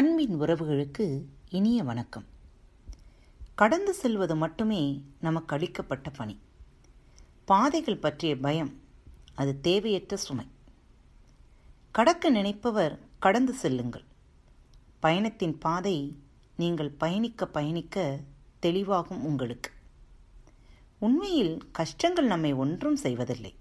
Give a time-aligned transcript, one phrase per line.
[0.00, 2.24] அன்பின் உறவுகளுக்கு இனிய வணக்கம்.
[3.54, 6.38] கடந்து செல்வது மட்டுமே நமக்கு அளிக்கப்பட்ட பணி.
[7.44, 8.80] பாதைகள் பற்றிய பயம்
[9.34, 10.46] அது தேவையற்ற சுமை.
[11.90, 14.04] கடக்க நினைப்பவர் கடந்து செல்லுங்கள்.
[15.00, 16.16] பயணத்தின் பாதை
[16.56, 18.20] நீங்கள் பயணிக்க பயணிக்க
[18.62, 19.70] தெளிவாகும் உங்களுக்கு.
[20.98, 23.54] உண்மையில் கஷ்டங்கள் நம்மை ஒன்றும் செய்வதில்லை.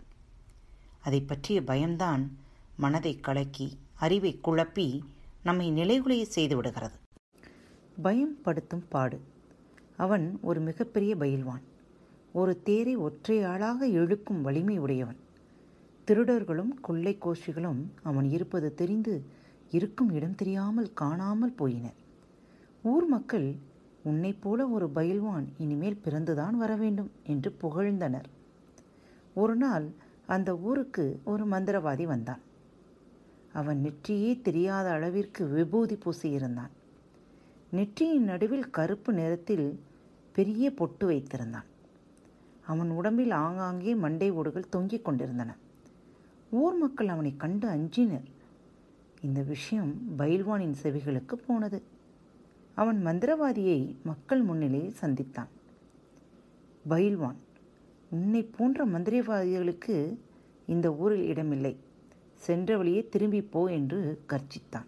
[0.99, 2.37] அதை பற்றிய பயம்தான்
[2.75, 5.01] மனதை கலக்கி அறிவை குழப்பி
[5.43, 6.97] நம்மை நிலைகுலைய செய்து விடுகிறது.
[8.01, 9.19] பயம் படுத்தும் பாடு.
[9.97, 11.61] அவன் ஒரு மிகப்பெரிய பயில்வான்.
[12.33, 15.17] ஒரு தேரை ஒற்றை ஆளாக இழுக்கும் வலிமை உடையவன்.
[16.07, 19.23] திருடர்களும் கொள்ளை கோஷிகளும் அவன் இருப்பது தெரிந்து
[19.69, 21.97] இருக்கும் இடம் தெரியாமல் காணாமல் போயினர்.
[22.83, 23.55] ஊர் மக்கள்
[24.03, 28.29] உன்னைப் போல ஒரு பயில்வான் இனிமேல் பிறந்துதான் வர வேண்டும் என்று புகழ்ந்தனர்.
[29.33, 29.91] ஒரு நாள்
[30.25, 32.39] அந்த ஊருக்கு ஒரு மந்திரவாதி வந்தான்.
[33.53, 36.69] அவன் நெற்றியே தெரியாத அளவிற்கு விபூதி பூசியிருந்தான்.
[37.71, 39.79] நெற்றியின் நடுவில் கருப்பு நிறத்தில்
[40.33, 41.67] பெரிய பொட்டு வைத்திருந்தான்.
[42.65, 45.55] அவன் உடம்பில் ஆங்காங்கே மண்டை ஓடுகள் தொங்கிக் கொண்டிருந்தன.
[46.49, 48.27] ஊர் மக்கள் அவனை கண்டு அஞ்சினர்.
[49.21, 51.81] இந்த விஷயம் பயில்வானின் செவிகளுக்கு போனது.
[52.75, 55.47] அவன் மந்திரவாதியை மக்கள் முன்னிலையில் சந்தித்தான்.
[56.89, 57.35] பயில்வான்
[58.09, 60.17] உன்னை போன்ற மந்திரவாதிகளுக்கு
[60.65, 61.77] இந்த ஊரில் இடமில்லை.
[62.45, 63.99] சென்ற வழியே திரும்பி போ என்று
[64.31, 64.87] கர்ச்சித்தான்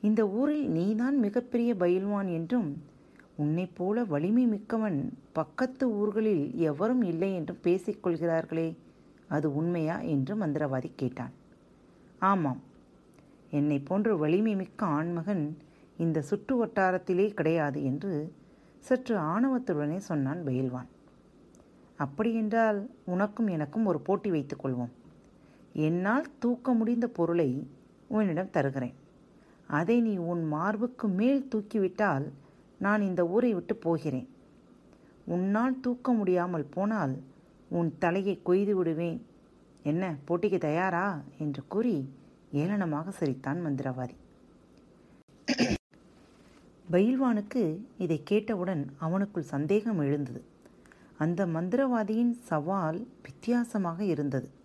[0.00, 2.68] இந்த ஊரில் நீதான் மிகப்பெரிய பயில்வான் என்றும்
[3.36, 4.98] உன்னைப் போல வலிமை மிக்கவன்
[5.32, 8.68] பக்கத்து ஊர்களில் எவரும் இல்லை என்றும் பேசிக்கொள்கிறார்களே
[9.28, 11.32] அது உண்மையா என்று மந்திரவாதி கேட்டான்.
[12.18, 12.60] ஆமாம்
[13.50, 15.44] என்னை போன்ற வலிமை மிக்க ஆண்மகன்
[15.98, 18.12] இந்த சுற்று வட்டாரத்திலே கிடையாது என்று
[18.78, 20.88] சற்று ஆணவத்துடனே சொன்னான் பயில்வான்.
[21.98, 24.92] அப்படியென்றால் உனக்கும் எனக்கும் ஒரு போட்டி வைத்துக் கொள்வோம்.
[25.74, 27.68] என்னால் தூக்க முடிந்த பொருளை
[28.08, 28.94] உன்னிடம் தருகிறேன்.
[29.66, 32.32] அதை நீ உன் மார்புக்கு மேல் தூக்கிவிட்டால்
[32.78, 34.28] நான் இந்த ஊரை விட்டு போகிறேன்.
[35.24, 37.22] உன்னால் தூக்க முடியாமல் போனால்
[37.68, 39.26] உன் தலையை கொய்து விடுவேன்.
[39.82, 41.20] என்ன போட்டிக்கு தயாரா?
[41.38, 42.08] என்று கூறி
[42.52, 44.14] ஏளனமாக சிரித்தான் மந்திரவாதி.
[46.90, 50.44] பயில்வானுக்கு இதை கேட்டவுடன் அவனுக்குள் சந்தேகம் எழுந்தது.
[51.18, 54.62] அந்த மந்திரவாதியின் சவால் வித்தியாசமாக இருந்தது.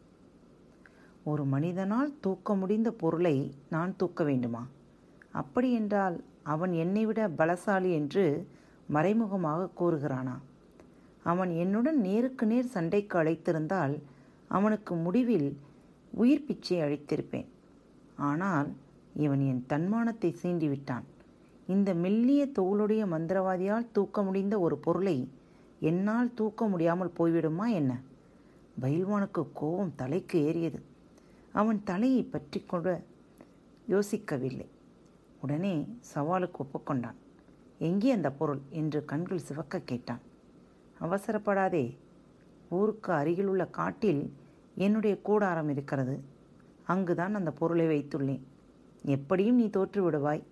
[1.29, 3.35] ஒரு மனிதனால் தூக்க முடிந்த பொருளை
[3.69, 4.63] நான் தூக்க வேண்டுமா?
[5.31, 8.25] அப்படியென்றால் அவன் என்னை விட பலசாலி என்று
[8.87, 10.35] மறைமுகமாக கூறுகிறானா?
[11.23, 13.95] அவன் என்னுடன் நேருக்கு நேர் சண்டைக்கு அழைத்திருந்தால்
[14.47, 15.49] அவனுக்கு முடிவில்
[16.13, 17.49] உயிர் பிச்சை அழைத்திருப்பேன்
[18.29, 18.69] ஆனால்
[19.15, 21.05] இவன் என் தன்மானத்தை சீண்டிவிட்டான்.
[21.67, 25.17] இந்த மெல்லிய தோளுடைய மந்திரவாதியால் தூக்க முடிந்த ஒரு பொருளை
[25.89, 27.91] என்னால் தூக்க முடியாமல் போய்விடுமா என்ன?
[28.81, 30.79] பயில்வானுக்கு கோபம் தலைக்கு ஏறியது.
[31.53, 33.01] அவன் தலையை பற்றி கொள்ள
[33.89, 34.65] யோசிக்கவில்லை.
[35.41, 37.15] உடனே சவாலுக்கு ஒப்புக்கொண்டான்.
[37.77, 38.59] எங்கே அந்த பொருள்?
[38.69, 40.19] என்று கண்கள் சிவக்க கேட்டான்.
[41.01, 41.97] அவசரப்படாதே.
[42.69, 44.33] ஊருக்கு அருகிலுள்ள காட்டில்
[44.75, 46.23] என்னுடைய கூடாரம் இருக்கிறது.
[46.83, 48.41] அங்குதான் அந்த பொருளை வைத்துள்ளேன்.
[49.05, 50.43] எப்படியும் நீ தோற்று விடுவாய்.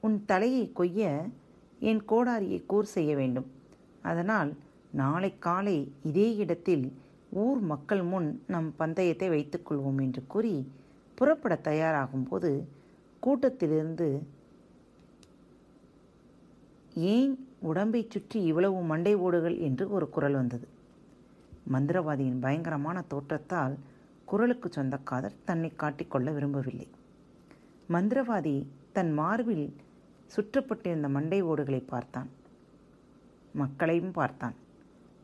[0.00, 1.30] உன் தலையை கொய்ய
[1.78, 3.50] என் கோடாரியை கூர் செய்ய வேண்டும்.
[4.02, 4.56] அதனால்
[4.90, 6.92] நாளை காலை இதே இடத்தில்
[7.30, 10.72] ஊர் மக்கள் முன் நம் பந்தயத்தை வைத்துக்கொள்வோம் என்று கூறி
[11.14, 12.64] புறப்பட தயாராகும்போது
[13.22, 14.22] கூட்டத்திலிருந்து
[16.94, 20.66] ஏன் உடம்பை சுற்றி இவ்வளவு மண்டை ஓடுகள் என்று ஒரு குரல் வந்தது.
[21.72, 23.78] மந்திரவாதியின் பயங்கரமான தோற்றத்தால்
[24.24, 26.88] குரலுக்கு சொந்தக்காதர் தன்னை காட்டிக்கொள்ள விரும்பவில்லை.
[27.88, 29.76] மந்திரவாதி தன் மார்பில்
[30.36, 32.28] சுற்றப்பட்டிருந்த மண்டை ஓடுகளை பார்த்தான்.
[33.52, 34.54] மக்களையும் பார்த்தான்.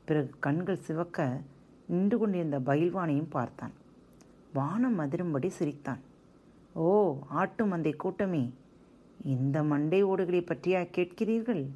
[0.04, 1.40] பிறகு கண்கள் சிவக்க
[1.86, 3.72] நின்று கொண்டிருந்த பயில்வானையும் பார்த்தான்.
[4.52, 5.98] வானம் அதிரும்படி சிரித்தான்.
[6.74, 8.52] ஓ ஆட்டு மந்தை கூட்டமே
[9.24, 11.66] இந்த மண்டை ஓடுகளை பற்றியா கேட்கிறீர்கள்?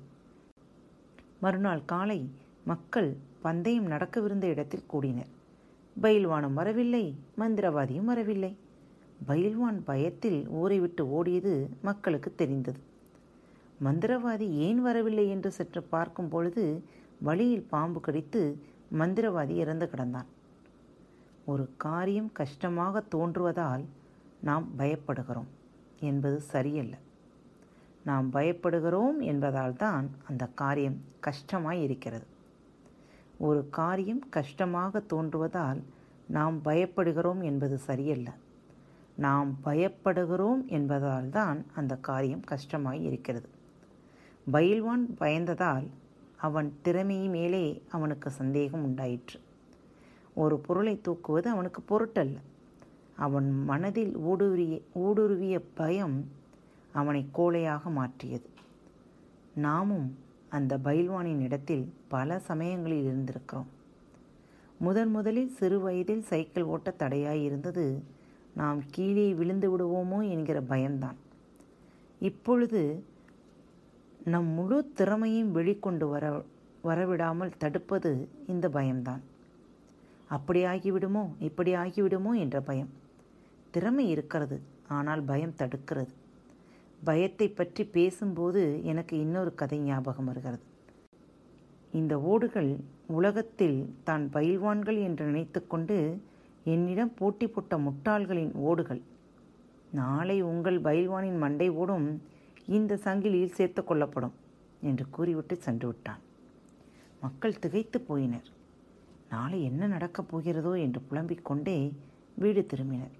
[1.40, 2.30] மறுநாள் காலை
[2.64, 5.28] மக்கள் பந்தயம் நடக்கவிருந்த இடத்தில் கூடினர்.
[6.02, 8.56] பயில்வானும் வரவில்லை மந்திரவாதியும் வரவில்லை.
[9.26, 12.80] பயில்வான் பயத்தில் ஊரை விட்டு ஓடியது மக்களுக்கு தெரிந்தது.
[13.84, 16.84] மந்திரவாதி ஏன் வரவில்லை என்று சற்று பார்க்கும் பொழுது
[17.20, 18.58] வழியில் பாம்பு கடித்து
[18.92, 20.28] மந்திரவாதி இறந்து கிடந்தான்.
[21.44, 23.84] ஒரு காரியம் கஷ்டமாக தோன்றுவதால்
[24.40, 25.48] நாம் பயப்படுகிறோம்
[26.00, 26.96] என்பது சரியல்ல.
[28.04, 32.26] நாம் பயப்படுகிறோம் என்பதால் தான் அந்த காரியம் கஷ்டமாய் இருக்கிறது.
[33.38, 35.82] ஒரு காரியம் கஷ்டமாக தோன்றுவதால்
[36.26, 38.30] நாம் பயப்படுகிறோம் என்பது சரியல்ல.
[39.16, 43.48] நாம் பயப்படுகிறோம் என்பதால் தான் அந்த காரியம் கஷ்டமாய் இருக்கிறது.
[44.52, 45.86] பயில்வான் பயந்ததால்
[46.40, 49.40] அவன் திறமை மேலே அவனுக்கு சந்தேகம் உண்டாயிற்று.
[50.34, 52.36] ஒரு பொருளை தூக்குவது அவனுக்கு பொருட்டல்ல.
[53.16, 56.28] அவன் மனதில் ஊடுருவிய ஊடுருவிய பயம்
[56.92, 58.48] அவனை கோழையாக மாற்றியது.
[59.54, 60.18] நாமும்
[60.48, 63.66] அந்த பைல்வானின் இடத்தில் பல சமயங்களில் இருந்திருக்கிறோம்.
[64.78, 68.02] முதன் முதலில் சிறு வயதில் சைக்கிள் ஓட்ட தடையாய் இருந்தது
[68.54, 71.16] நாம் கீழே விழுந்து விடுவோமோ என்கிற பயம்தான்.
[72.18, 73.04] இப்பொழுது
[74.20, 76.24] நம் முழு திறமையும் வெளிக்கொண்டு வர
[76.84, 78.10] வரவிடாமல் தடுப்பது
[78.46, 79.22] இந்த பயம்தான்.
[80.30, 82.90] அப்படி ஆகிவிடுமோ இப்படி ஆகிவிடுமோ என்ற பயம்.
[83.70, 84.56] திறமை இருக்கிறது
[84.88, 86.12] ஆனால் பயம் தடுக்கிறது.
[87.04, 90.64] பயத்தை பற்றி பேசும்போது எனக்கு இன்னொரு கதை ஞாபகம் வருகிறது.
[91.92, 92.70] இந்த ஓடுகள்
[93.06, 95.96] உலகத்தில் தான் பயில்வான்கள் என்று நினைத்துக்கொண்டு
[96.64, 99.02] என்னிடம் போட்டி போட்ட முட்டாள்களின் ஓடுகள்.
[99.90, 102.08] நாளை உங்கள் பயில்வானின் மண்டை ஓடும்
[102.68, 104.32] இந்த சங்கிலியில் சேர்த்து கொள்ளப்படும்
[104.80, 106.22] என்று கூறிவிட்டு சென்று விட்டான்
[107.20, 108.48] மக்கள் திகைத்து போயினர்.
[109.28, 111.92] நாளை என்ன நடக்கப் போகிறதோ என்று புலம்பிக் கொண்டே
[112.34, 113.14] வீடு திரும்பினர்.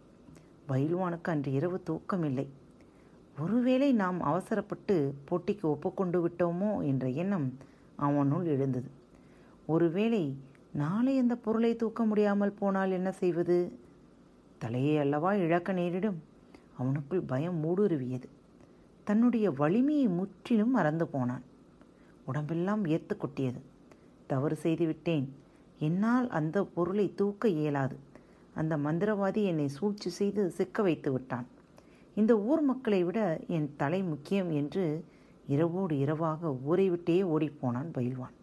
[0.68, 2.46] பயில்வானுக்கு அன்று இரவு தூக்கமில்லை.
[3.38, 7.58] ஒருவேளை நாம் அவசரப்பட்டு போட்டிக்கு ஒப்புக்கொண்டு விட்டோமோ என்ற எண்ணம்
[7.96, 8.90] அவனுள் எழுந்தது.
[9.66, 10.36] ஒருவேளை
[10.72, 13.78] நாளை அந்த பொருளை தூக்க முடியாமல் போனால் என்ன செய்வது?
[14.58, 16.18] தலையை அல்லவா இழக்க நேரிடும்.
[16.78, 18.28] அவனுக்குள் பயம் மூடுருவியது
[19.08, 21.44] தன்னுடைய வலிமையை முற்றிலும் மறந்து போனான்.
[22.25, 23.60] உடம்பெல்லாம் வியர்த்து கொட்டியது
[24.26, 25.26] தவறு செய்துவிட்டேன்
[25.78, 27.96] என்னால் அந்த பொருளை தூக்க இயலாது.
[28.55, 31.46] அந்த மந்திரவாதி என்னை சூழ்ச்சி செய்து சிக்க வைத்து விட்டான்.
[32.14, 33.20] இந்த ஊர் மக்களை விட
[33.56, 34.84] என் தலை முக்கியம் என்று
[35.46, 38.34] இரவோடு இரவாக ஊரை விட்டே ஓடிப்போனான் பயில்வான்.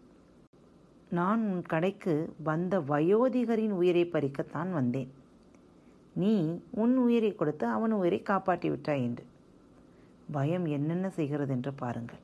[1.10, 5.10] நான் உன் கடைக்கு வந்த வயோதிகரின் உயிரை பறிக்கத்தான் வந்தேன்.
[6.22, 6.34] நீ
[6.70, 9.24] உன் உயிரை கொடுத்து அவன் உயிரை காப்பாற்றி விட்டாய் என்று.
[10.30, 12.18] பயம் என்னென்ன செய்கிறது என்று பாருங்கள்.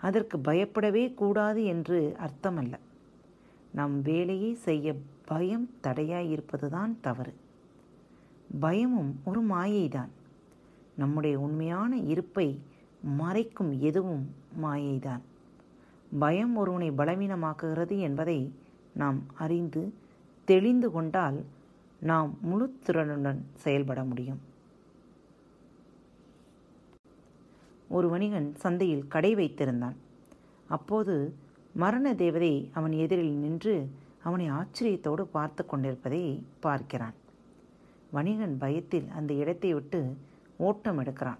[0.00, 2.72] அதற்கு பயப்படவே கூடாது என்று அர்த்தமல்ல.
[3.70, 4.94] நம் வேலையை செய்ய
[5.24, 7.34] பயம் தடையாயிருப்பதுதான் தவறு.
[8.60, 10.08] பயமும் ஒரு மாயைதான்.
[10.96, 12.60] நம்முடைய உண்மையான இருப்பை
[13.18, 15.20] மறைக்கும் எதுவும் மாயைதான்.
[16.18, 18.52] பயம் ஒருவனை பலவீனமாக்குகிறது என்பதை
[18.94, 19.94] நாம் அறிந்து
[20.44, 21.44] தெளிந்து கொண்டால்
[22.00, 24.54] நாம் முழு திறனுடன் செயல்பட முடியும்.
[27.88, 29.96] ஒரு வணிகன் சந்தையில் கடை வைத்திருந்தான்.
[30.68, 31.34] அப்போது
[31.74, 33.90] மரண தேவதை அவன் எதிரில் நின்று
[34.22, 37.14] அவனை ஆச்சரியத்தோடு பார்த்து கொண்டிருப்பதை பார்க்கிறான்.
[38.10, 40.16] வணிகன் பயத்தில் அந்த இடத்தை விட்டு
[40.56, 41.38] ஓட்டம் எடுக்கிறான்.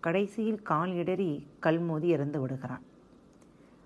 [0.00, 2.82] கடைசியில் கால் இடறி கல்மோதி இறந்து விடுகிறான்.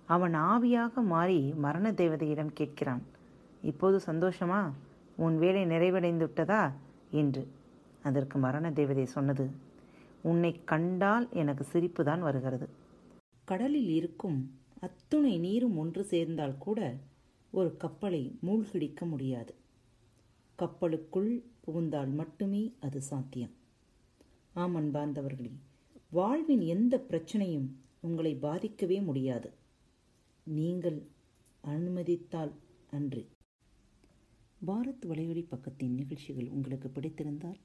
[0.06, 3.02] அவன் ஆவியாக மாறி மரண தேவதையிடம் கேட்கிறான்
[3.62, 4.70] இப்போது சந்தோஷமா?
[5.16, 6.72] உன் வேலை நிறைவடைந்து விட்டதா?
[7.10, 7.48] என்று.
[8.02, 9.50] அதற்கு மரண தேவதை சொன்னது
[10.22, 12.68] உன்னை கண்டால் எனக்கு சிரிப்பு தான் வருகிறது.
[13.44, 16.96] கடலில் இருக்கும் அத்துணை நீரும் ஒன்று சேர்ந்தால் கூட
[17.50, 19.54] ஒரு கப்பலை மூழ்கடிக்க முடியாது.
[20.58, 23.54] கப்பலுக்குள் புகுந்தால் மட்டுமே அது சாத்தியம்.
[24.54, 25.52] ஆம் அன்பார்ந்தவர்களே
[26.10, 27.68] வாழ்வின் எந்த பிரச்சனையும்
[28.00, 29.52] உங்களை பாதிக்கவே முடியாது.
[30.44, 31.06] நீங்கள்
[31.60, 32.52] அனுமதித்தால்
[32.90, 33.28] அன்று
[34.66, 37.58] பாரத் வலையொலி பக்கத்தின் நிகழ்ச்சிகள் உங்களுக்கு பிடித்திருந்தால்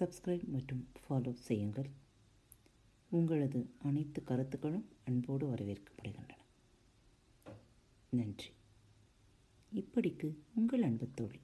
[0.00, 1.90] சப்ஸ்கிரைப் மற்றும் ஃபாலோ செய்யுங்கள்.
[3.10, 6.30] உங்களது அனைத்து கருத்துக்களும் அன்போடு வரவேற்கப்படுகின்றன.
[8.08, 8.50] நன்றி.
[9.74, 11.40] இப்படிக்கு உங்கள் அன்பு தோழி.